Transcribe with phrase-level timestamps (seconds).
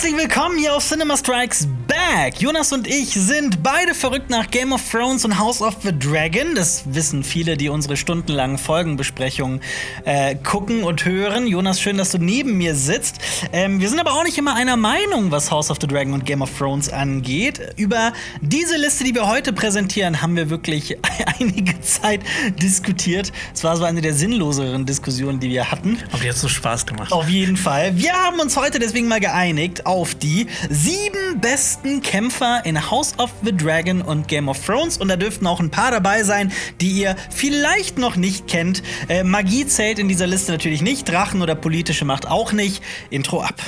[0.00, 2.40] Herzlich willkommen hier auf Cinema Strikes Back.
[2.40, 6.54] Jonas und ich sind beide verrückt nach Game of Thrones und House of the Dragon.
[6.54, 9.60] Das wissen viele, die unsere stundenlangen Folgenbesprechungen
[10.06, 11.46] äh, gucken und hören.
[11.46, 13.18] Jonas, schön, dass du neben mir sitzt.
[13.52, 16.24] Ähm, wir sind aber auch nicht immer einer Meinung, was House of the Dragon und
[16.24, 17.60] Game of Thrones angeht.
[17.76, 20.96] Über diese Liste, die wir heute präsentieren, haben wir wirklich
[21.38, 22.22] einige Zeit
[22.62, 23.32] diskutiert.
[23.52, 25.98] Es war so eine der sinnloseren Diskussionen, die wir hatten.
[26.10, 27.12] Aber die hat so Spaß gemacht.
[27.12, 27.98] Auf jeden Fall.
[27.98, 33.30] Wir haben uns heute deswegen mal geeinigt auf die sieben besten Kämpfer in House of
[33.42, 34.96] the Dragon und Game of Thrones.
[34.96, 38.84] Und da dürften auch ein paar dabei sein, die ihr vielleicht noch nicht kennt.
[39.08, 42.82] Äh, Magie zählt in dieser Liste natürlich nicht, Drachen oder politische Macht auch nicht.
[43.10, 43.60] Intro ab.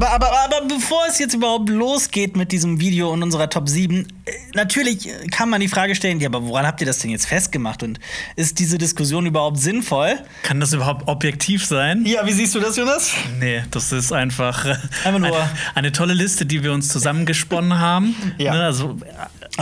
[0.00, 4.06] Aber, aber, aber bevor es jetzt überhaupt losgeht mit diesem Video und unserer Top 7,
[4.24, 7.26] äh, natürlich kann man die Frage stellen, ja, aber woran habt ihr das denn jetzt
[7.26, 7.82] festgemacht?
[7.82, 8.00] Und
[8.34, 10.18] ist diese Diskussion überhaupt sinnvoll?
[10.42, 12.06] Kann das überhaupt objektiv sein?
[12.06, 13.12] Ja, wie siehst du das, Jonas?
[13.40, 17.78] Nee, das ist einfach, äh, Einfach nur- eine, eine tolle Liste, die wir uns zusammengesponnen
[17.78, 18.16] haben.
[18.38, 18.54] Ja.
[18.54, 18.96] Ne, also,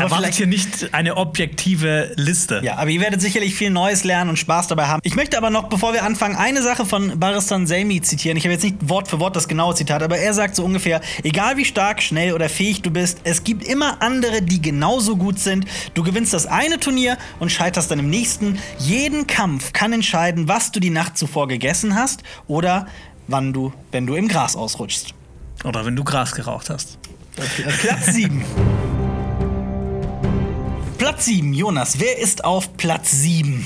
[0.04, 2.60] Aber hier nicht eine objektive Liste.
[2.62, 5.00] Ja, aber ihr werdet sicherlich viel Neues lernen und Spaß dabei haben.
[5.04, 8.36] Ich möchte aber noch, bevor wir anfangen, eine Sache von Baristan Selmi zitieren.
[8.36, 11.00] Ich habe jetzt nicht Wort für Wort das genaue Zitat, aber er sagt so ungefähr:
[11.22, 15.38] Egal wie stark, schnell oder fähig du bist, es gibt immer andere, die genauso gut
[15.38, 15.66] sind.
[15.94, 18.58] Du gewinnst das eine Turnier und scheiterst dann im nächsten.
[18.78, 22.86] Jeden Kampf kann entscheiden, was du die Nacht zuvor gegessen hast oder
[23.26, 25.14] wann du, wenn du im Gras ausrutschst.
[25.64, 26.98] Oder wenn du Gras geraucht hast.
[27.36, 28.44] Platz 7.
[30.98, 32.00] Platz 7, Jonas.
[32.00, 33.64] Wer ist auf Platz 7?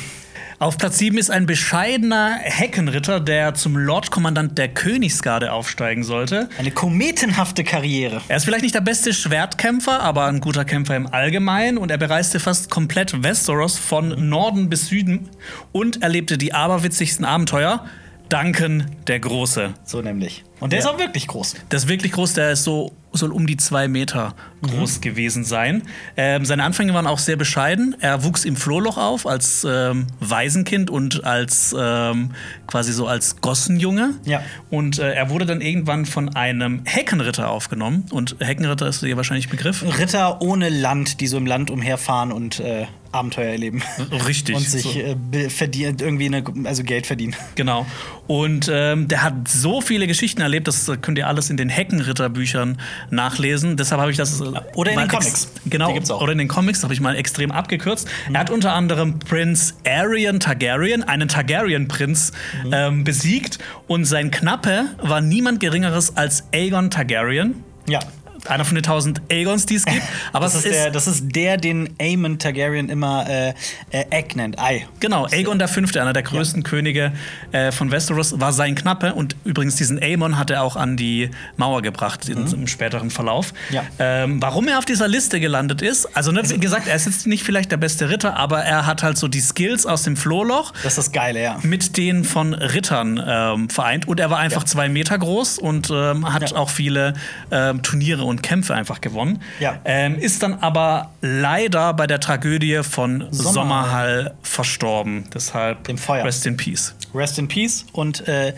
[0.59, 6.51] Auf Platz 7 ist ein bescheidener Heckenritter, der zum Lordkommandant der Königsgarde aufsteigen sollte.
[6.59, 8.21] Eine kometenhafte Karriere.
[8.29, 11.97] Er ist vielleicht nicht der beste Schwertkämpfer, aber ein guter Kämpfer im Allgemeinen und er
[11.97, 15.31] bereiste fast komplett Westeros von Norden bis Süden
[15.73, 17.87] und erlebte die aberwitzigsten Abenteuer.
[18.33, 19.75] Duncan der Große.
[19.85, 20.45] So nämlich.
[20.61, 20.87] Und der Ja.
[20.87, 21.55] ist auch wirklich groß.
[21.69, 25.83] Das ist wirklich groß, der ist so, soll um die zwei Meter groß gewesen sein.
[26.17, 27.95] Ähm, seine Anfänge waren auch sehr bescheiden.
[28.01, 32.31] Er wuchs im Flohloch auf als ähm, Waisenkind und als ähm,
[32.67, 34.15] quasi so als Gossenjunge.
[34.25, 34.41] Ja.
[34.71, 38.07] Und äh, er wurde dann irgendwann von einem Heckenritter aufgenommen.
[38.11, 39.85] Und Heckenritter ist dir wahrscheinlich Begriff.
[39.99, 43.83] Ritter ohne Land, die so im Land umherfahren und äh, Abenteuer erleben.
[44.27, 44.57] Richtig.
[44.57, 44.91] Und sich So.
[45.39, 47.37] äh, verdient, irgendwie eine, also Geld verdienen.
[47.55, 47.87] Genau.
[48.27, 52.79] Und ähm, der hat so viele Geschichten erlebt, das könnt ihr alles in den Heckenritter-Büchern
[53.11, 53.77] nachlesen.
[53.77, 54.41] Deshalb habe ich das.
[54.41, 55.49] äh, Oder in den Comics.
[55.67, 55.93] Genau.
[56.21, 58.09] Oder in den Comics habe ich mal extrem abgekürzt.
[58.33, 62.33] Er hat unter anderem Prinz Arion Targaryen, einen Targaryen-Prinz,
[62.65, 62.71] Mhm.
[62.73, 63.59] ähm, besiegt.
[63.89, 67.63] Und sein Knappe war niemand Geringeres als Aegon Targaryen.
[67.89, 68.01] Ja.
[68.49, 70.03] Einer von den tausend Aegons, die es gibt.
[70.33, 73.51] Aber Das es ist, der, das ist der, den Aemon Targaryen immer äh,
[73.91, 74.59] äh, Egg nennt.
[74.59, 74.87] Ei.
[75.01, 77.13] Genau, Aegon der Fünfte, einer der größten Könige
[77.53, 79.15] äh, von Westeros, war sein Knappe.
[79.15, 83.53] Und übrigens, diesen Aemon hat er auch an die Mauer gebracht in, im späteren Verlauf.
[83.71, 83.75] Mhm.
[83.77, 83.85] Ja.
[83.99, 87.27] Ähm, warum er auf dieser Liste gelandet ist, also ne, wie gesagt, er ist jetzt
[87.27, 90.73] nicht vielleicht der beste Ritter, aber er hat halt so die Skills aus dem Flohloch
[90.83, 91.59] Das ist das Geile, ja.
[91.63, 94.09] mit denen von Rittern ähm, vereint.
[94.09, 94.67] Und er war einfach Ja.
[94.67, 96.57] zwei Meter groß und ähm, hat Ja.
[96.57, 97.15] auch viele
[97.51, 99.43] ähm, Turniere und Kämpfe einfach gewonnen.
[99.61, 99.81] Ja.
[99.85, 103.53] Ähm, ist dann aber leider bei der Tragödie von Sommerhall.
[103.53, 105.25] Sommerhall verstorben.
[105.35, 106.25] Deshalb Dem Feuer.
[106.25, 106.95] Rest in Peace.
[107.15, 107.85] Rest in Peace.
[107.93, 108.55] Und äh,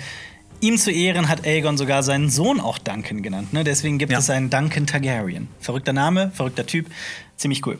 [0.61, 3.53] ihm zu Ehren hat Aegon sogar seinen Sohn auch Duncan genannt.
[3.53, 3.65] Ne?
[3.65, 4.19] Deswegen gibt Ja.
[4.19, 5.49] es einen Duncan Targaryen.
[5.61, 6.87] Verrückter Name, verrückter Typ.
[7.37, 7.79] Ziemlich cool.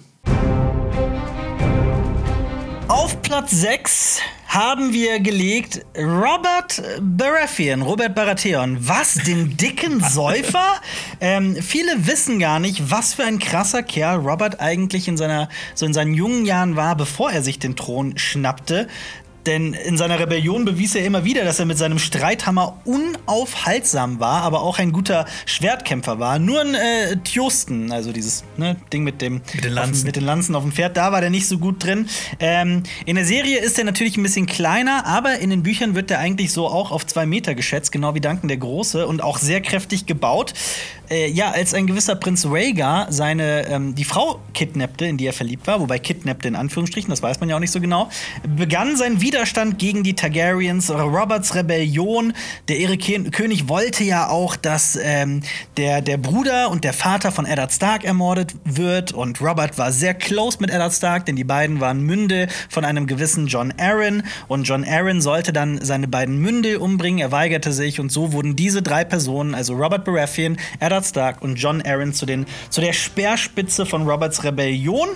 [2.89, 4.21] Auf Platz 6
[4.55, 8.77] haben wir gelegt Robert Baratheon, Robert Baratheon.
[8.87, 10.81] Was, den dicken Säufer?
[11.21, 15.87] ähm, viele wissen gar nicht, was für ein krasser Kerl Robert eigentlich in, seiner, so
[15.87, 18.87] in seinen jungen Jahren war, bevor er sich den Thron schnappte.
[19.47, 24.43] Denn in seiner Rebellion bewies er immer wieder, dass er mit seinem Streithammer unaufhaltsam war,
[24.43, 26.39] aber auch ein guter Schwertkämpfer war.
[26.39, 30.07] Nur ein äh, Tjosten, also dieses ne, Ding mit dem Mit den auf Lanzen.
[30.07, 32.09] mit den Lanzen auf dem Pferd, da war der nicht so gut drin.
[32.41, 36.11] Ähm, in der Serie ist er natürlich ein bisschen kleiner, aber in den Büchern wird
[36.11, 39.37] er eigentlich so auch auf zwei Meter geschätzt, genau wie Duncan der Große und auch
[39.39, 40.55] sehr kräftig gebaut.
[41.11, 45.35] Äh, ja, als ein gewisser Prinz Rhaegar seine ähm, die Frau kidnappte, in die er
[45.35, 48.09] verliebt war, wobei kidnappte in Anführungsstrichen, das weiß man ja auch nicht so genau,
[48.57, 49.34] begann sein Widerstand
[49.79, 52.33] gegen die Targaryens, Roberts Rebellion.
[52.69, 55.41] Der König wollte ja auch, dass ähm,
[55.77, 59.13] der, der Bruder und der Vater von Eddard Stark ermordet wird.
[59.13, 63.07] Und Robert war sehr close mit Eddard Stark, denn die beiden waren Münde von einem
[63.07, 64.23] gewissen John Arryn.
[64.47, 67.19] Und John Arryn sollte dann seine beiden Münde umbringen.
[67.19, 67.99] Er weigerte sich.
[68.01, 72.25] Und so wurden diese drei Personen, also Robert Baratheon, Eddard Stark und John Arryn, zu,
[72.25, 75.09] den, zu der Speerspitze von Roberts Rebellion.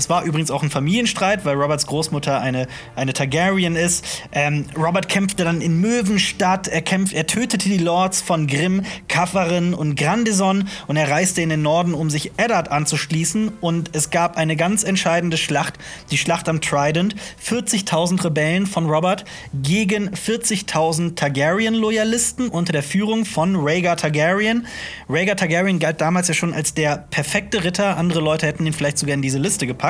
[0.00, 4.02] Es war übrigens auch ein Familienstreit, weil Roberts Großmutter eine, eine Targaryen ist.
[4.32, 6.68] Ähm, Robert kämpfte dann in Möwenstadt.
[6.68, 11.50] Er, kämpft, er tötete die Lords von Grimm, Kaffarin und Grandison und er reiste in
[11.50, 13.52] den Norden, um sich Eddard anzuschließen.
[13.60, 15.74] Und es gab eine ganz entscheidende Schlacht,
[16.10, 17.14] die Schlacht am Trident.
[17.46, 24.66] 40.000 Rebellen von Robert gegen 40.000 Targaryen-Loyalisten unter der Führung von Rhaegar Targaryen.
[25.10, 27.98] Rhaegar Targaryen galt damals ja schon als der perfekte Ritter.
[27.98, 29.89] Andere Leute hätten ihn vielleicht sogar in diese Liste gepackt.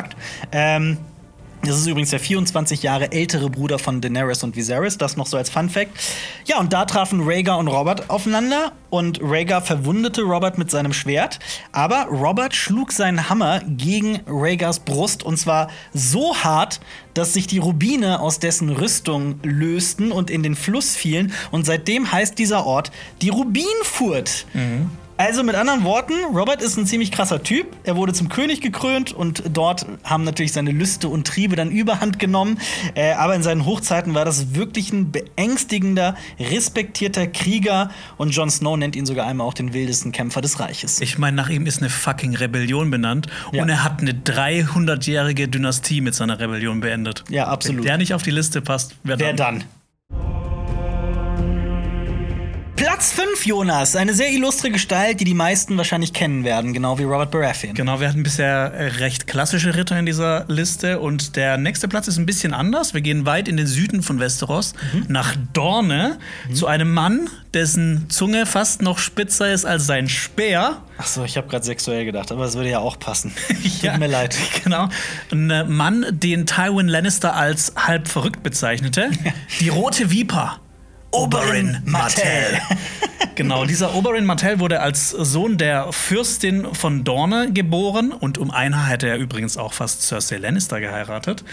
[0.53, 0.99] Ähm,
[1.63, 5.37] das ist übrigens der 24 Jahre ältere Bruder von Daenerys und Viserys, das noch so
[5.37, 5.91] als Fun Fact.
[6.47, 11.39] Ja, und da trafen Rhaegar und Robert aufeinander und Rhaegar verwundete Robert mit seinem Schwert,
[11.71, 16.81] aber Robert schlug seinen Hammer gegen Rhaegars Brust und zwar so hart,
[17.13, 22.11] dass sich die Rubine aus dessen Rüstung lösten und in den Fluss fielen und seitdem
[22.11, 24.47] heißt dieser Ort die Rubinfurt.
[24.55, 24.91] Mhm.
[25.21, 27.67] Also mit anderen Worten, Robert ist ein ziemlich krasser Typ.
[27.85, 32.19] Er wurde zum König gekrönt und dort haben natürlich seine Lüste und Triebe dann überhand
[32.19, 32.59] genommen.
[32.95, 38.79] Äh, aber in seinen Hochzeiten war das wirklich ein beängstigender, respektierter Krieger und Jon Snow
[38.79, 41.03] nennt ihn sogar einmal auch den wildesten Kämpfer des Reiches.
[41.03, 43.63] Ich meine, nach ihm ist eine fucking Rebellion benannt ja.
[43.63, 47.25] und er hat eine 300-jährige Dynastie mit seiner Rebellion beendet.
[47.29, 47.81] Ja, absolut.
[47.81, 49.27] Wenn der nicht auf die Liste passt, wer dann?
[49.27, 49.65] Wer dann?
[53.01, 53.97] Platz 5, Jonas.
[53.97, 57.73] Eine sehr illustre Gestalt, die die meisten wahrscheinlich kennen werden, genau wie Robert Baratheon.
[57.73, 61.01] Genau, wir hatten bisher äh, recht klassische Ritter in dieser Liste.
[61.01, 62.93] Und der nächste Platz ist ein bisschen anders.
[62.93, 65.07] Wir gehen weit in den Süden von Westeros, mhm.
[65.09, 66.55] nach Dorne, mhm.
[66.55, 70.83] zu einem Mann, dessen Zunge fast noch spitzer ist als sein Speer.
[70.99, 73.33] Ach so, ich habe gerade sexuell gedacht, aber das würde ja auch passen.
[73.81, 74.37] ja, Tut mir leid.
[74.63, 74.91] Genau.
[75.33, 79.09] Ein äh, Mann, den Tywin Lannister als halb verrückt bezeichnete.
[79.61, 80.61] Die rote Viper.
[81.13, 82.61] Oberyn Martell.
[83.35, 88.87] genau, dieser Oberyn Martell wurde als Sohn der Fürstin von Dorne geboren und um ein
[88.87, 91.43] hätte er übrigens auch fast Cersei Lannister geheiratet.
[91.43, 91.49] Mhm.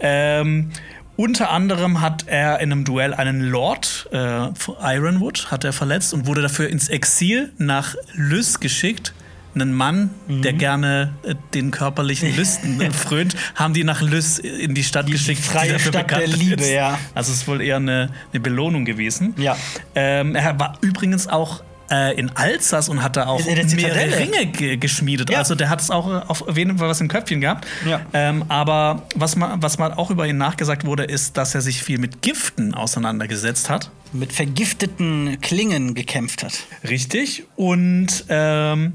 [0.00, 0.70] Ähm,
[1.16, 4.50] unter anderem hat er in einem Duell einen Lord äh,
[4.80, 9.14] Ironwood hat er verletzt und wurde dafür ins Exil nach Lys geschickt
[9.54, 10.42] einen Mann, mhm.
[10.42, 15.12] der gerne äh, den körperlichen Lüsten frönt, haben die nach Lys in die Stadt die
[15.12, 16.70] geschickt, freie die Stadt der Liebe, ist.
[16.70, 16.98] ja.
[17.14, 19.34] Also es ist wohl eher eine, eine Belohnung gewesen.
[19.36, 19.56] Ja.
[19.94, 25.30] Ähm, er war übrigens auch äh, in Alsace und hat da auch mehrere Ringe geschmiedet.
[25.30, 25.38] Ja.
[25.38, 27.66] Also der hat es auch äh, auf jeden Fall was im Köpfchen gehabt.
[27.86, 28.00] Ja.
[28.12, 31.82] Ähm, aber was man, was man auch über ihn nachgesagt wurde, ist, dass er sich
[31.82, 33.90] viel mit Giften auseinandergesetzt hat.
[34.12, 36.52] Mit vergifteten Klingen gekämpft hat.
[36.88, 37.44] Richtig.
[37.56, 38.94] Und ähm,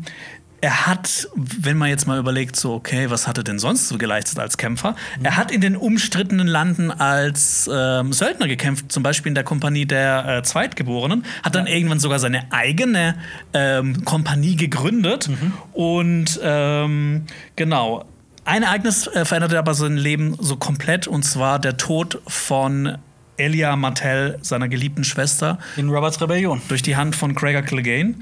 [0.64, 3.98] er hat, wenn man jetzt mal überlegt, so, okay, was hat er denn sonst so
[3.98, 4.96] geleistet als Kämpfer?
[5.20, 5.26] Mhm.
[5.26, 9.86] Er hat in den umstrittenen Landen als ähm, Söldner gekämpft, zum Beispiel in der Kompanie
[9.86, 11.74] der äh, Zweitgeborenen, hat dann ja.
[11.74, 13.16] irgendwann sogar seine eigene
[13.54, 15.52] ähm, Kompanie gegründet mhm.
[15.74, 17.26] und ähm,
[17.58, 18.06] genau.
[18.46, 23.00] Ein Ereignis äh, veränderte aber sein Leben so komplett und zwar der Tod von
[23.36, 25.58] Elia Martell, seiner geliebten Schwester.
[25.76, 26.62] In Roberts Rebellion.
[26.70, 28.16] Durch die Hand von Gregor Clegane.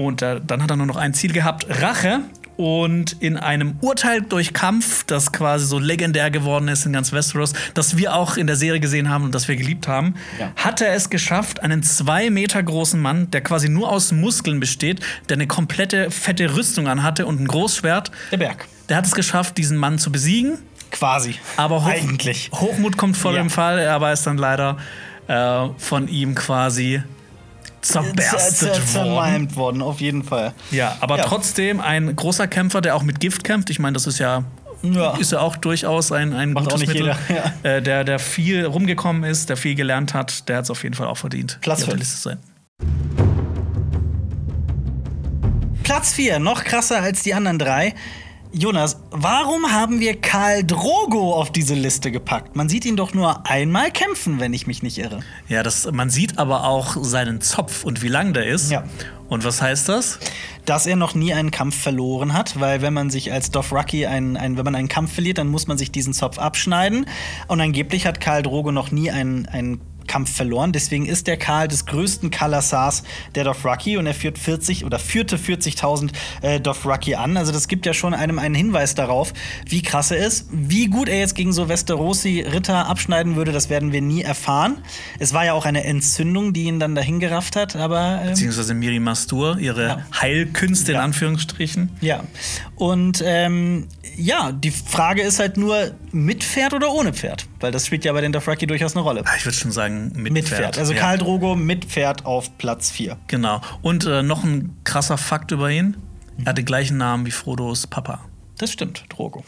[0.00, 2.20] Und äh, dann hat er nur noch ein Ziel gehabt: Rache.
[2.56, 7.54] Und in einem Urteil durch Kampf, das quasi so legendär geworden ist in ganz Westeros,
[7.72, 10.52] das wir auch in der Serie gesehen haben und das wir geliebt haben, ja.
[10.56, 15.00] hat er es geschafft, einen zwei Meter großen Mann, der quasi nur aus Muskeln besteht,
[15.30, 18.10] der eine komplette fette Rüstung anhatte und ein Großschwert.
[18.30, 18.68] Der Berg.
[18.90, 20.58] Der hat es geschafft, diesen Mann zu besiegen.
[20.90, 21.36] Quasi.
[21.56, 22.50] Aber Hoch eigentlich.
[22.52, 23.38] Hochmut kommt vor ja.
[23.38, 24.76] dem Fall, aber ist dann leider
[25.28, 27.02] äh, von ihm quasi
[27.82, 28.86] zerberstet worden.
[28.86, 30.52] Zermalmt worden, auf jeden Fall.
[30.70, 31.24] Ja, aber ja.
[31.24, 33.70] trotzdem ein großer Kämpfer, der auch mit Gift kämpft.
[33.70, 34.44] Ich meine, das ist ja
[34.82, 35.16] ja.
[35.16, 37.52] ist ja auch durchaus ein, ein Macht gutes Mittel, ja.
[37.62, 40.94] äh, der, der viel rumgekommen ist, der viel gelernt hat, der hat es auf jeden
[40.94, 41.58] Fall auch verdient.
[41.60, 42.04] Platz 5.
[42.04, 42.38] sein.
[45.82, 47.94] Platz 4, noch krasser als die anderen drei.
[48.52, 52.56] Jonas, warum haben wir Karl Drogo auf diese Liste gepackt?
[52.56, 55.20] Man sieht ihn doch nur einmal kämpfen, wenn ich mich nicht irre.
[55.48, 58.72] Ja, das, man sieht aber auch seinen Zopf und wie lang der ist.
[58.72, 58.82] Ja.
[59.28, 60.18] Und was heißt das?
[60.64, 64.36] Dass er noch nie einen Kampf verloren hat, weil wenn man sich als Dothraki ein,
[64.36, 67.06] ein, wenn man einen Kampf verliert, dann muss man sich diesen Zopf abschneiden.
[67.46, 69.80] Und angeblich hat Karl Drogo noch nie einen, einen
[70.10, 70.72] Kampf verloren.
[70.72, 73.04] Deswegen ist der Karl des größten Kalasars
[73.36, 76.10] der Dothraki und er führt 40 oder führte 40.000
[76.42, 77.36] äh, Dothraki an.
[77.36, 79.32] Also das gibt ja schon einem einen Hinweis darauf,
[79.66, 80.48] wie krass er ist.
[80.50, 84.78] Wie gut er jetzt gegen so Westerosi Ritter abschneiden würde, das werden wir nie erfahren.
[85.20, 88.74] Es war ja auch eine Entzündung, die ihn dann dahin gerafft hat, aber ähm, beziehungsweise
[88.74, 90.06] Miri Mastur, ihre ja.
[90.20, 91.04] Heilkünste in ja.
[91.04, 91.90] Anführungsstrichen.
[92.00, 92.24] Ja.
[92.80, 97.86] Und ähm, ja, die Frage ist halt nur mit Pferd oder ohne Pferd, weil das
[97.86, 99.22] spielt ja bei den Dothraki durchaus eine Rolle.
[99.36, 100.60] Ich würde schon sagen mit, mit Pferd.
[100.60, 100.78] Pferd.
[100.78, 101.00] Also ja.
[101.00, 103.18] Karl Drogo mit Pferd auf Platz 4.
[103.26, 103.60] Genau.
[103.82, 105.98] Und äh, noch ein krasser Fakt über ihn.
[106.38, 108.20] Er hat den gleichen Namen wie Frodos Papa.
[108.56, 109.44] Das stimmt, Drogo.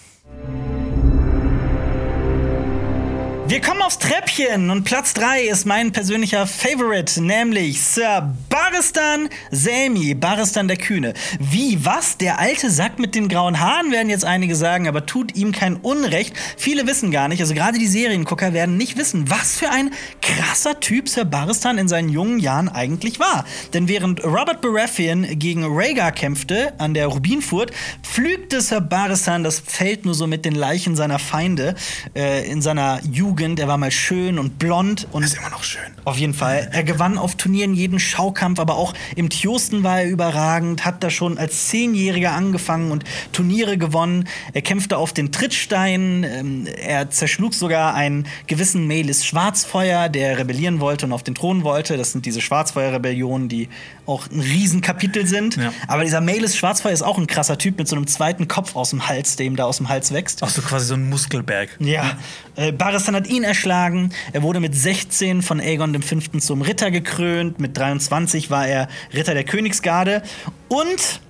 [3.52, 10.14] Wir kommen aufs Treppchen und Platz 3 ist mein persönlicher Favorite, nämlich Sir Baristan Selmi,
[10.14, 11.12] Baristan der Kühne.
[11.38, 12.16] Wie, was?
[12.16, 15.76] Der alte Sack mit den grauen Haaren, werden jetzt einige sagen, aber tut ihm kein
[15.76, 16.34] Unrecht.
[16.56, 19.90] Viele wissen gar nicht, also gerade die Seriengucker werden nicht wissen, was für ein
[20.22, 23.44] krasser Typ Sir Baristan in seinen jungen Jahren eigentlich war.
[23.74, 27.70] Denn während Robert Baratheon gegen Rhaegar kämpfte an der Rubinfurt,
[28.02, 31.74] pflügte Sir Baristan das Feld nur so mit den Leichen seiner Feinde
[32.16, 33.41] äh, in seiner Jugend.
[33.42, 35.82] Er war mal schön und blond und Ist immer noch schön.
[36.04, 36.68] auf jeden Fall.
[36.72, 41.10] Er gewann auf Turnieren jeden Schaukampf, aber auch im Tjosten war er überragend, hat da
[41.10, 44.28] schon als Zehnjähriger angefangen und Turniere gewonnen.
[44.52, 50.78] Er kämpfte auf den Trittsteinen, ähm, er zerschlug sogar einen gewissen Melis Schwarzfeuer, der rebellieren
[50.78, 51.96] wollte und auf den Thron wollte.
[51.96, 53.68] Das sind diese Schwarzfeuer-Rebellionen, die
[54.06, 55.56] auch ein Riesenkapitel sind.
[55.56, 55.72] Ja.
[55.88, 58.90] Aber dieser Melis Schwarzfeuer ist auch ein krasser Typ mit so einem zweiten Kopf aus
[58.90, 60.42] dem Hals, der ihm da aus dem Hals wächst.
[60.42, 61.70] Ach so, quasi so ein Muskelberg.
[61.80, 62.16] Ja,
[62.56, 64.10] äh, Baristan hat ihn erschlagen.
[64.32, 66.38] Er wurde mit 16 von Aegon V.
[66.38, 67.58] zum Ritter gekrönt.
[67.58, 70.22] Mit 23 war er Ritter der Königsgarde.
[70.68, 71.20] Und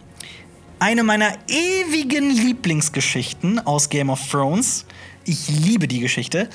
[0.78, 4.84] eine meiner ewigen Lieblingsgeschichten aus Game of Thrones.
[5.24, 6.48] Ich liebe die Geschichte.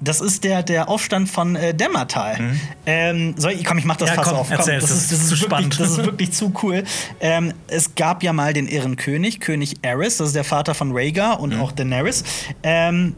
[0.00, 2.56] Das ist der, der Aufstand von äh, Dämmertal.
[2.84, 4.50] Ähm, soll ich, komm, ich mach das Ja, Fass komm, auf.
[4.50, 5.80] erzähl, das, ist, das, ist zu wirklich, spannend.
[5.80, 6.84] das ist wirklich zu cool.
[7.20, 10.92] Ähm, es gab ja mal den irren König, König Aerys, das ist der Vater von
[10.92, 12.22] Rhaegar und auch Daenerys.
[12.62, 13.14] Ähm,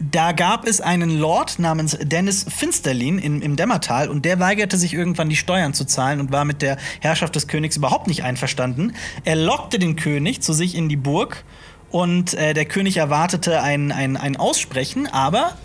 [0.00, 4.94] da gab es einen Lord namens Dennis Finsterlin in, im Dämmertal und der weigerte sich
[4.94, 8.94] irgendwann die Steuern zu zahlen und war mit der Herrschaft des Königs überhaupt nicht einverstanden.
[9.24, 11.44] Er lockte den König zu sich in die Burg
[11.90, 15.56] und äh, der König erwartete ein, ein, ein Aussprechen, aber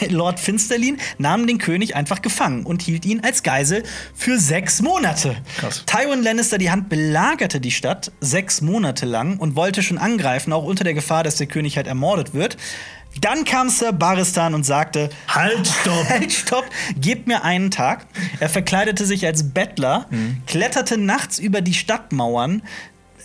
[0.00, 3.82] der Lord Finsterlin nahm den König einfach gefangen und hielt ihn als Geisel
[4.14, 5.36] für sechs Monate.
[5.56, 5.84] Krass.
[5.86, 10.64] Tywin Lannister die Hand belagerte die Stadt sechs Monate lang und wollte schon angreifen, auch
[10.64, 12.56] unter der Gefahr, dass der König halt ermordet wird.
[13.20, 16.04] Dann kam Sir Baristan und sagte: Halt, stopp!
[16.08, 16.64] Halt, stopp,
[17.00, 18.06] gebt mir einen Tag.
[18.40, 20.06] Er verkleidete sich als Bettler,
[20.46, 22.62] kletterte nachts über die Stadtmauern.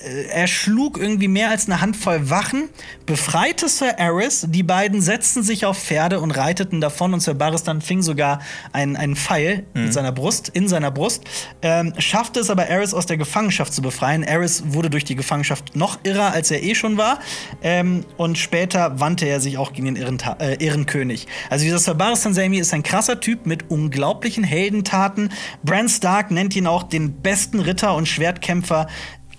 [0.03, 2.70] Äh, Er schlug irgendwie mehr als eine Handvoll Wachen,
[3.06, 4.46] befreite Sir Aerys.
[4.50, 7.13] Die beiden setzten sich auf Pferde und reiteten davon.
[7.13, 8.39] Und Sir Baristan fing sogar
[8.72, 11.24] einen, einen Pfeil mit seiner Brust, in seiner Brust.
[11.62, 14.24] Ähm, schaffte es aber, Aerys aus der Gefangenschaft zu befreien.
[14.24, 17.20] Aerys wurde durch die Gefangenschaft noch irrer, als er eh schon war.
[17.62, 21.27] Ähm, und später wandte er sich auch gegen den Irrenta äh, Irrenkönig.
[21.50, 25.29] Also dieser Sir Baristan Sammy ist ein krasser Typ mit unglaublichen Heldentaten.
[25.63, 28.88] Bran Stark nennt ihn auch den besten Ritter und Schwertkämpfer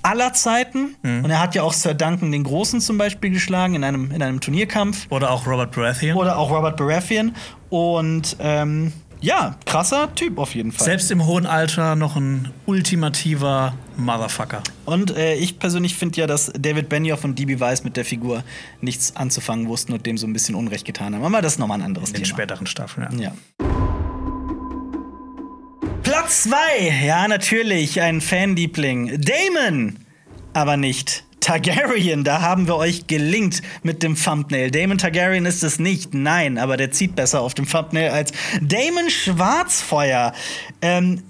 [0.02, 0.96] aller Zeiten.
[1.02, 4.22] Und er hat ja auch Sir Duncan den Großen zum Beispiel geschlagen in einem, in
[4.22, 5.06] einem Turnierkampf.
[5.10, 6.16] Oder auch Robert Baratheon.
[6.16, 7.34] Oder auch Robert Baratheon.
[7.68, 10.84] Und ähm, ja, krasser Typ auf jeden Fall.
[10.86, 14.62] Selbst im hohen Alter noch ein ultimativer Motherfucker.
[14.86, 18.42] Und äh, ich persönlich finde ja, dass David Benioff und DB Weiss mit der Figur
[18.80, 21.24] nichts anzufangen wussten und dem so ein bisschen Unrecht getan haben.
[21.24, 22.34] Aber das ist nochmal ein anderes In den Thema.
[22.36, 23.32] späteren Staffeln, ja.
[23.58, 23.69] Ja.
[26.30, 29.20] Platz 2, ja, natürlich, ein Fanliebling.
[29.20, 29.96] Damon,
[30.52, 31.24] aber nicht.
[31.40, 34.70] Targaryen, da haben wir euch gelingt mit dem Thumbnail.
[34.70, 39.10] Damon Targaryen ist es nicht, nein, aber der zieht besser auf dem Thumbnail als Damon
[39.10, 40.32] Schwarzfeuer.
[40.80, 41.20] Ähm,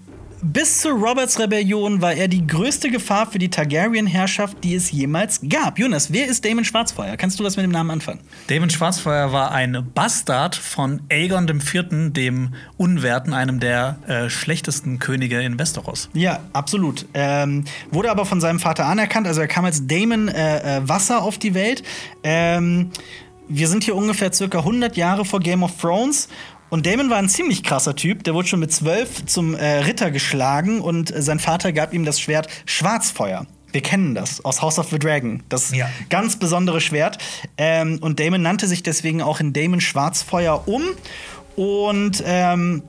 [0.42, 5.40] bis zur Roberts Rebellion war er die größte Gefahr für die Targaryen-Herrschaft, die es jemals
[5.48, 5.78] gab.
[5.78, 7.16] Jonas, wer ist Damon Schwarzfeuer?
[7.16, 8.20] Kannst du was mit dem Namen anfangen?
[8.48, 15.40] Damon Schwarzfeuer war ein Bastard von Aegon IV., dem Unwerten, einem der äh, schlechtesten Könige
[15.40, 16.08] in Westeros.
[16.14, 17.06] Ja, absolut.
[17.14, 19.26] Ähm, wurde aber von seinem Vater anerkannt.
[19.26, 21.82] Also er kam als Damon äh, äh, Wasser auf die Welt.
[22.22, 22.90] Ähm,
[23.48, 26.28] wir sind hier ungefähr circa 100 Jahre vor Game of Thrones.
[26.70, 28.24] Und Damon war ein ziemlich krasser Typ.
[28.24, 32.04] Der wurde schon mit zwölf zum äh, Ritter geschlagen und äh, sein Vater gab ihm
[32.04, 33.46] das Schwert Schwarzfeuer.
[33.72, 35.42] Wir kennen das aus House of the Dragon.
[35.48, 35.88] Das Ja.
[36.08, 37.18] ganz besondere Schwert.
[37.56, 40.82] Ähm, und Damon nannte sich deswegen auch in Damon Schwarzfeuer um.
[41.56, 42.82] Und ähm,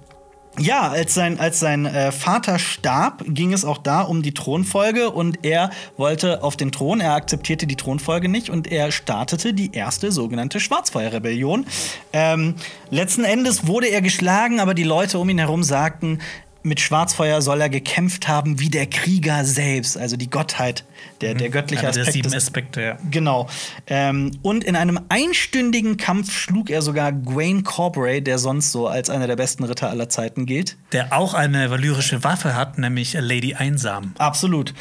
[0.60, 5.10] ja, als sein, als sein äh, Vater starb, ging es auch da um die Thronfolge
[5.10, 9.74] und er wollte auf den Thron, er akzeptierte die Thronfolge nicht und er startete die
[9.74, 11.66] erste sogenannte Schwarzfeuerrebellion.
[12.12, 12.56] Ähm,
[12.90, 16.20] letzten Endes wurde er geschlagen, aber die Leute um ihn herum sagten,
[16.64, 20.84] mit Schwarzfeuer soll er gekämpft haben wie der Krieger selbst, also die Gottheit,
[21.22, 22.14] der, der göttliche Einer der Aspekt.
[22.14, 22.98] sieben des- Aspekte, ja.
[23.10, 23.48] Genau.
[23.88, 29.10] Ähm, und in einem einstündigen Kampf schlug er sogar Gwaine Corbray, der sonst so als
[29.10, 30.78] einer der besten Ritter aller Zeiten gilt.
[30.92, 34.14] Der auch eine valyrische Waffe hat, nämlich Lady Einsam.
[34.18, 34.74] Absolut.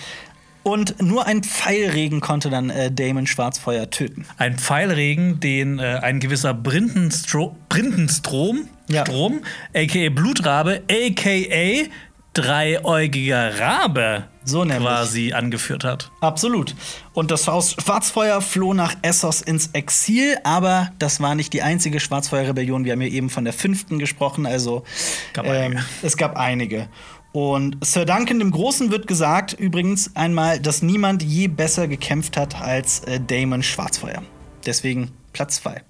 [0.62, 4.26] Und nur ein Pfeilregen konnte dann äh, Damon Schwarzfeuer töten.
[4.36, 9.06] Ein Pfeilregen, den äh, ein gewisser Brindenstro Brindenstrom, Ja.
[9.06, 9.40] Strom,
[9.74, 11.88] aka Blutrabe, aka
[12.32, 14.86] dreiäugiger Rabe So nämlich.
[14.86, 16.10] quasi angeführt hat.
[16.20, 16.74] Absolut.
[17.12, 21.98] Und das Haus Schwarzfeuer floh nach Essos ins Exil, aber das war nicht die einzige
[21.98, 22.84] Schwarzfeuerrebellion.
[22.84, 24.84] Wir haben ja eben von der fünften gesprochen, also
[25.32, 26.88] Gab ähm, es gab einige.
[27.32, 32.60] Und Sir Duncan dem Großen wird gesagt, übrigens einmal, dass niemand je besser gekämpft hat
[32.60, 34.22] als äh, Damon Schwarzfeuer.
[34.66, 35.82] Deswegen Platz 2.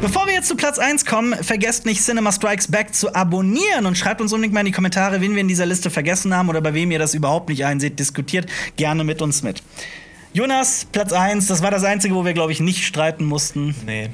[0.00, 3.98] Bevor wir jetzt zu Platz 1 kommen, vergesst nicht, Cinema Strikes Back zu abonnieren und
[3.98, 6.62] schreibt uns unbedingt mal in die Kommentare, wen wir in dieser Liste vergessen haben oder
[6.62, 7.98] bei wem ihr das überhaupt nicht einseht.
[7.98, 9.62] Diskutiert gerne mit uns mit.
[10.32, 13.74] Jonas, Platz 1, das war das Einzige, wo wir, glaube ich, nicht streiten mussten.
[13.84, 14.08] Nee.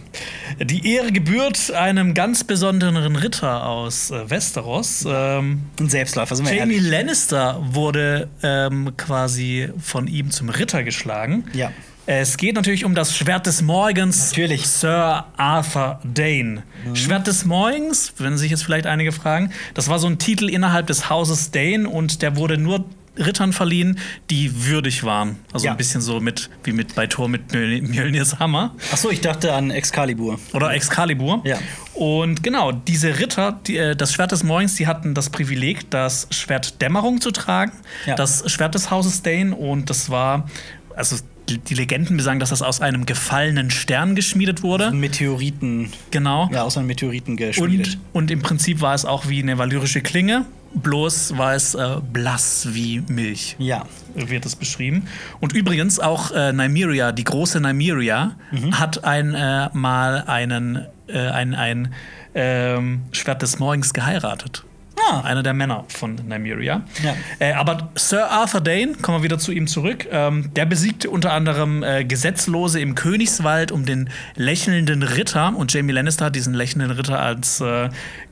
[0.58, 5.04] Die Ehre gebührt einem ganz besonderen Ritter aus äh, Westeros.
[5.06, 6.90] Ähm, Ein Selbstläufer, sind wir Jamie ehrlich.
[6.90, 11.44] Lannister wurde ähm, quasi von ihm zum Ritter geschlagen.
[11.52, 11.70] Ja.
[12.08, 14.30] Es geht natürlich um das Schwert des Morgens.
[14.30, 14.68] Natürlich.
[14.68, 16.62] Sir Arthur Dane.
[16.94, 20.86] Schwert des Morgens, wenn sich jetzt vielleicht einige fragen, das war so ein Titel innerhalb
[20.86, 22.84] des Hauses Dane und der wurde nur
[23.18, 23.98] Rittern verliehen,
[24.30, 25.36] die würdig waren.
[25.52, 25.72] Also Ja.
[25.72, 29.54] ein bisschen so mit wie mit bei Thor mit Mjöl- Mjölnirs Hammer Achso, ich dachte
[29.54, 30.38] an Excalibur.
[30.52, 31.40] oder Excalibur.
[31.44, 31.56] Ja.
[31.94, 36.28] Und genau, diese Ritter, die, äh, das Schwert des Morgens, die hatten das Privileg, das
[36.30, 37.72] Schwert Dämmerung zu tragen,
[38.04, 38.14] Ja.
[38.16, 40.48] das Schwert des Hauses Dane und das war,
[40.94, 41.16] also
[41.48, 44.90] die, Legenden besagen, dass das aus einem gefallenen Stern geschmiedet wurde.
[44.90, 46.48] Meteoriten, Genau.
[46.52, 47.98] ja, aus einem Meteoriten geschmiedet.
[48.12, 51.96] Und, und im Prinzip war es auch wie eine valyrische Klinge, bloß war es äh,
[52.12, 53.86] blass wie Milch ja.
[54.14, 55.06] wird es beschrieben.
[55.40, 58.78] Und übrigens auch äh, Nymeria, die große Nymeria, Mhm.
[58.78, 61.94] hat ein, äh, mal einen, äh, ein, ein
[62.34, 64.64] ähm, Schwert des Morgens geheiratet.
[65.08, 65.20] Ah.
[65.20, 66.82] Einer der Männer von Nymeria.
[67.02, 67.16] Ja.
[67.38, 71.32] Äh, aber Sir Arthur Dane, kommen wir wieder zu ihm zurück, ähm, der besiegte unter
[71.32, 75.54] anderem äh, Gesetzlose im Königswald um den lächelnden Ritter.
[75.56, 77.88] Und Jamie Lannister hat diesen lächelnden Ritter als äh,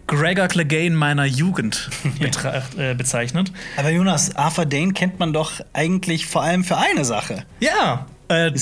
[0.06, 1.90] Gregor Clegane meiner Jugend
[2.76, 3.52] äh, bezeichnet.
[3.76, 7.44] Aber Jonas, Arthur Dane kennt man doch eigentlich vor allem für eine Sache.
[7.60, 8.06] Ja.
[8.28, 8.52] Äh,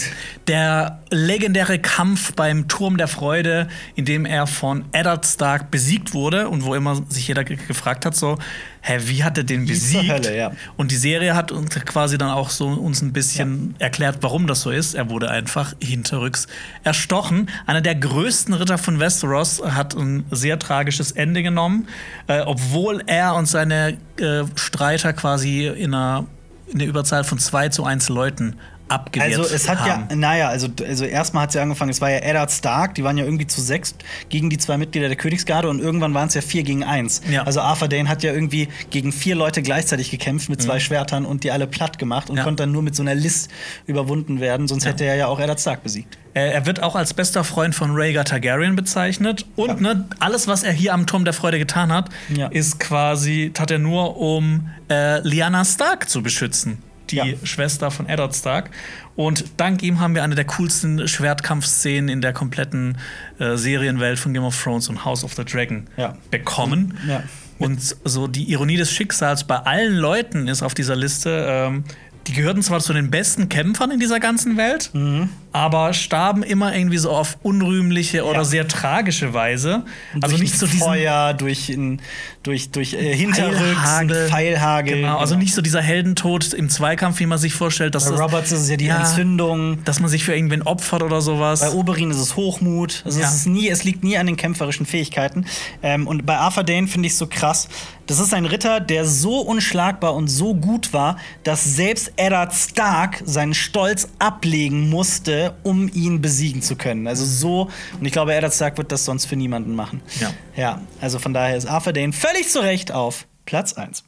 [0.48, 6.48] der legendäre Kampf beim Turm der Freude, in dem er von Eddard Stark besiegt wurde
[6.48, 8.38] und wo immer sich jeder ge- gefragt hat, so,
[8.80, 10.10] hä, wie hat er den besiegt?
[10.10, 10.50] Hölle, ja.
[10.76, 14.62] Und die Serie hat uns quasi dann auch so uns ein bisschen erklärt, warum das
[14.62, 14.94] so ist.
[14.94, 16.48] Er wurde einfach hinterrücks
[16.82, 17.48] erstochen.
[17.64, 21.86] Einer der größten Ritter von Westeros hat ein sehr tragisches Ende genommen,
[22.26, 26.26] äh, obwohl er und seine äh, Streiter quasi in einer,
[26.66, 28.56] in der Überzahl von zwei zu eins Leuten
[28.92, 30.06] abgewehrt Also es hat haben.
[30.10, 33.04] ja, naja, also, also erstmal hat es ja angefangen, es war ja Eddard Stark, die
[33.04, 33.94] waren ja irgendwie zu sechs
[34.28, 37.20] gegen die zwei Mitglieder der Königsgarde und irgendwann waren es ja vier gegen eins.
[37.30, 37.42] Ja.
[37.42, 41.44] Also Arthur Dane hat ja irgendwie gegen vier Leute gleichzeitig gekämpft mit zwei Schwertern und
[41.44, 42.38] die alle platt gemacht und Mhm.
[42.38, 42.44] Ja.
[42.44, 43.50] konnte dann nur mit so einer List
[43.86, 44.90] überwunden werden, sonst Ja.
[44.90, 46.18] hätte er ja auch Eddard Stark besiegt.
[46.34, 49.44] Er wird auch als bester Freund von Rhaegar Targaryen bezeichnet.
[49.54, 52.46] Und ne, alles, was er hier am Turm der Freude getan hat, Ja.
[52.48, 56.78] ist quasi, tat er nur, um äh, Lyanna Stark zu beschützen.
[57.12, 57.24] Die Ja.
[57.44, 58.70] Schwester von Eddard Stark.
[59.14, 62.96] Und dank ihm haben wir eine der coolsten Schwertkampfszenen in der kompletten
[63.38, 66.16] äh, Serienwelt von Game of Thrones und House of the Dragon Ja.
[66.30, 66.96] bekommen.
[67.06, 67.22] Ja.
[67.58, 71.84] Und so die Ironie des Schicksals bei allen Leuten ist auf dieser Liste, ähm,
[72.26, 75.28] die gehörten zwar zu den besten Kämpfern in dieser ganzen Welt, Mhm.
[75.52, 78.44] aber starben immer irgendwie so auf unrühmliche oder Ja.
[78.44, 79.84] sehr tragische Weise.
[80.14, 82.00] Also durch nicht so diesen Feuer, durch, in,
[82.42, 84.28] durch, durch äh, Hinterrücks, Pfeilhagel.
[84.28, 84.96] Pfeilhagel.
[85.00, 88.20] Genau, also nicht so dieser Heldentod im Zweikampf, wie man sich vorstellt, dass Bei das,
[88.20, 89.00] Roberts ist es ja die Ja.
[89.00, 89.84] Entzündung.
[89.84, 91.60] dass man sich für irgendwen opfert oder sowas.
[91.60, 93.02] Bei Oberyn ist es Hochmut.
[93.04, 93.26] Also Ja.
[93.28, 95.44] es, ist nie, es liegt nie an den kämpferischen Fähigkeiten.
[95.82, 97.68] Ähm, und bei Arthur Dane finde ich es so krass.
[98.12, 103.22] Das ist ein Ritter, der so unschlagbar und so gut war, dass selbst Eddard Stark
[103.24, 107.06] seinen Stolz ablegen musste, um ihn besiegen zu können.
[107.06, 110.02] Also so, und ich glaube, Eddard Stark wird das sonst für niemanden machen.
[110.20, 110.30] Ja.
[110.54, 114.04] Ja, also von daher ist Arthur Dane völlig zu Recht auf Platz 1.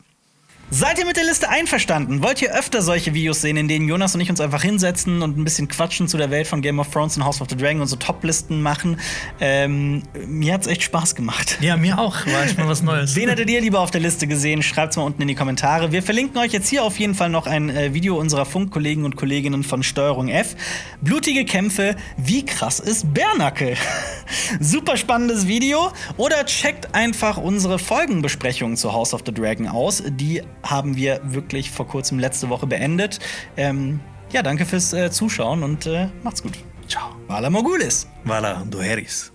[0.77, 2.21] Seid ihr mit der Liste einverstanden?
[2.25, 5.39] Wollt ihr öfter solche Videos sehen, in denen Jonas und ich uns einfach hinsetzen und
[5.39, 7.81] ein bisschen quatschen zu der Welt von Game of Thrones und House of the Dragon
[7.81, 8.99] und so Top-Listen machen?
[9.39, 11.59] Ähm, mir hat's echt Spaß gemacht.
[11.61, 12.27] ja, mir auch.
[12.27, 13.15] War echt mal was Neues.
[13.15, 14.65] Wen hättet ihr lieber auf der Liste gesehen?
[14.65, 15.93] Schreibt's mal unten in die Kommentare.
[15.93, 19.15] Wir verlinken euch jetzt hier auf jeden Fall noch ein äh, Video unserer Funkkollegen und
[19.15, 20.57] Kolleginnen von Steuerung F.
[21.01, 23.77] Blutige Kämpfe, wie krass ist Bärnackel?
[24.59, 25.93] Super spannendes Video.
[26.17, 30.03] Oder checkt einfach unsere Folgenbesprechungen zu House of the Dragon aus.
[30.05, 33.21] Die haben wir wirklich vor kurzem letzte Woche beendet.
[33.57, 34.01] Ähm,
[34.33, 36.53] ja, danke fürs äh, Zuschauen und äh, macht's gut.
[36.89, 37.15] Ciao.
[37.29, 38.07] Vala Mogulis.
[38.25, 39.34] Vala, du Heris.